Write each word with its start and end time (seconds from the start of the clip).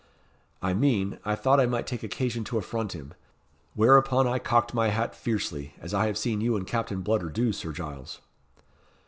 "I 0.63 0.73
mean, 0.73 1.19
I 1.23 1.35
thought 1.35 1.59
I 1.59 1.67
might 1.67 1.85
take 1.85 2.01
occasion 2.01 2.43
to 2.45 2.57
affront 2.57 2.93
him. 2.93 3.13
Whereupon 3.75 4.25
I 4.27 4.39
cocked 4.39 4.73
my 4.73 4.87
hat 4.87 5.13
fiercely, 5.13 5.75
as 5.79 5.93
I 5.93 6.07
have 6.07 6.17
seen 6.17 6.41
you 6.41 6.55
and 6.55 6.65
Captain 6.65 7.03
Bludder 7.03 7.31
do, 7.31 7.53
Sir 7.53 7.71
Giles." 7.71 8.19